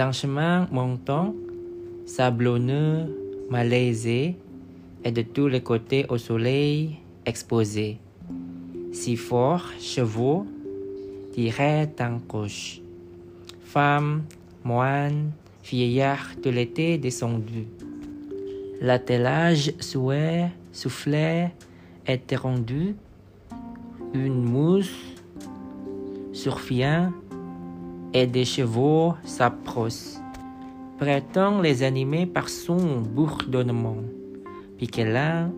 un 0.00 0.12
chemin 0.12 0.68
montant, 0.70 1.34
sablonneux, 2.06 3.06
malaisé, 3.50 4.36
et 5.04 5.12
de 5.12 5.22
tous 5.22 5.48
les 5.48 5.60
côtés 5.60 6.06
au 6.08 6.18
soleil 6.18 6.96
exposé. 7.26 7.98
Si 8.92 9.16
fort, 9.16 9.66
chevaux, 9.78 10.46
tiraient 11.32 11.94
en 12.00 12.18
couche. 12.20 12.80
Femmes, 13.60 14.22
moines, 14.64 15.32
vieillards 15.64 16.30
de 16.42 16.50
l'été 16.50 16.96
descendus. 16.96 17.66
L'attelage 18.80 19.72
souhait, 19.80 20.50
soufflait, 20.72 21.52
était 22.06 22.36
rendu. 22.36 22.94
Une 24.14 24.42
mousse 24.42 24.94
survient 26.32 27.12
et 28.14 28.28
des 28.28 28.44
chevaux 28.44 29.14
s'approchent, 29.24 30.16
prêtant 30.98 31.60
les 31.60 31.82
animés 31.82 32.26
par 32.26 32.48
son 32.48 33.00
bourdonnement. 33.00 33.96
Pique 34.78 35.02
l'un, 35.04 35.50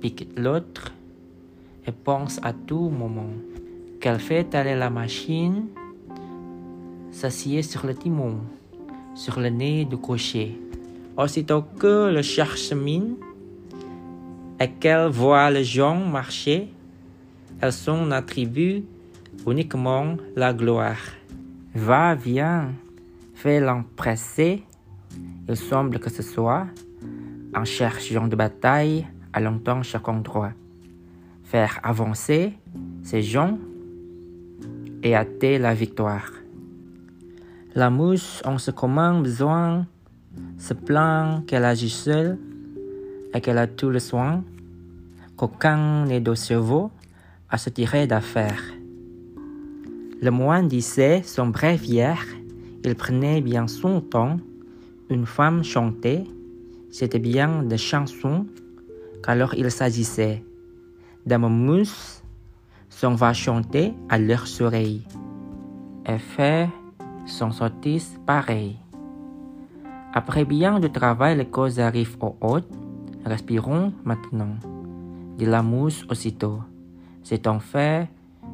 pique 0.00 0.28
l'autre, 0.36 0.92
et 1.86 1.92
pense 1.92 2.38
à 2.42 2.52
tout 2.52 2.90
moment 2.90 3.32
qu'elle 4.00 4.18
fait 4.18 4.54
aller 4.54 4.74
la 4.74 4.90
machine, 4.90 5.68
s'assied 7.10 7.62
sur 7.62 7.86
le 7.86 7.94
timon, 7.94 8.36
sur 9.14 9.40
le 9.40 9.48
nez 9.48 9.86
du 9.86 9.96
cocher. 9.96 10.60
Aussitôt 11.16 11.62
que 11.78 12.12
le 12.12 12.22
chemine 12.22 13.16
et 14.60 14.68
qu'elle 14.68 15.08
voit 15.08 15.50
les 15.50 15.64
gens 15.64 15.96
marcher, 15.96 16.68
elle 17.60 17.72
s'en 17.72 18.10
attribue 18.10 18.82
uniquement 19.46 20.16
la 20.36 20.52
gloire. 20.52 20.98
Va, 21.74 22.14
viens, 22.14 22.72
fais 23.34 23.58
l'empresser. 23.58 24.62
Il 25.48 25.56
semble 25.56 25.98
que 25.98 26.08
ce 26.08 26.22
soit 26.22 26.66
un 27.52 27.64
cherchant 27.64 28.28
de 28.28 28.36
bataille 28.36 29.06
à 29.32 29.40
longtemps 29.40 29.82
chaque 29.82 30.08
endroit. 30.08 30.52
Faire 31.42 31.80
avancer 31.82 32.52
ces 33.02 33.22
gens 33.22 33.58
et 35.02 35.16
hâter 35.16 35.58
la 35.58 35.74
victoire. 35.74 36.30
La 37.74 37.90
mouche 37.90 38.40
en 38.44 38.58
ce 38.58 38.70
commun 38.70 39.20
besoin 39.20 39.88
se 40.58 40.74
plaint 40.74 41.44
qu'elle 41.44 41.64
agit 41.64 41.90
seule 41.90 42.38
et 43.34 43.40
qu'elle 43.40 43.58
a 43.58 43.66
tout 43.66 43.90
le 43.90 43.98
soin, 43.98 44.44
qu'aucun 45.36 46.04
n'est 46.04 46.20
de 46.20 46.36
chevaux 46.36 46.92
à 47.50 47.58
se 47.58 47.68
tirer 47.68 48.06
d'affaire. 48.06 48.62
Le 50.24 50.30
moine 50.30 50.68
disait 50.68 51.20
son 51.22 51.52
hier, 51.52 52.16
il 52.82 52.94
prenait 52.94 53.42
bien 53.42 53.66
son 53.66 54.00
temps, 54.00 54.38
une 55.10 55.26
femme 55.26 55.62
chantait, 55.62 56.24
c'était 56.90 57.18
bien 57.18 57.62
des 57.62 57.76
chansons, 57.76 58.46
qu'alors 59.22 59.52
il 59.52 59.70
s'agissait. 59.70 60.42
Des 61.26 61.36
mousse 61.36 62.22
s'en 62.88 63.14
va 63.14 63.34
chanter 63.34 63.92
à 64.08 64.18
leur 64.18 64.46
oreilles, 64.62 65.02
et 66.06 66.16
fait 66.16 66.70
son 67.26 67.50
sottise 67.50 68.18
pareil. 68.24 68.78
Après 70.14 70.46
bien 70.46 70.80
de 70.80 70.88
travail, 70.88 71.36
les 71.36 71.44
causes 71.50 71.80
arrivent 71.80 72.16
au 72.22 72.34
haut, 72.40 72.60
respirons 73.26 73.92
maintenant, 74.06 74.56
dit 75.36 75.44
la 75.44 75.60
mousse 75.60 76.02
aussitôt. 76.08 76.60
C'est 77.22 77.46
en 77.46 77.60
fait 77.60 78.08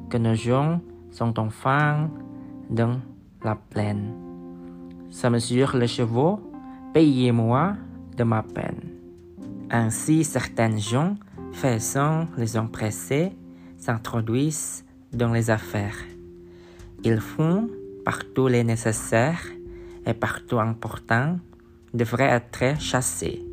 que 0.09 0.19
nos 0.19 0.35
gens 0.35 0.81
sont 1.11 1.39
enfin 1.39 2.11
dans 2.69 3.01
la 3.43 3.57
plaine. 3.57 4.13
Ça 5.11 5.31
mesure 5.31 5.77
les 5.77 5.89
chevaux, 5.89 6.41
payez-moi 6.95 7.75
de 8.17 8.25
ma 8.25 8.43
peine. 8.43 8.81
Ainsi, 9.71 10.25
certaines 10.25 10.79
gens, 10.79 11.17
faisant 11.53 12.27
les 12.37 12.57
empressés, 12.57 13.33
s'introduisent 13.77 14.85
dans 15.13 15.33
les 15.33 15.51
affaires. 15.51 15.99
Ils 17.03 17.21
font 17.21 17.69
partout 18.05 18.49
les 18.49 18.65
nécessaires 18.65 19.45
et 20.07 20.15
partout 20.15 20.61
important 20.61 21.39
devraient 21.95 22.25
être 22.25 22.81
chassés. 22.81 23.45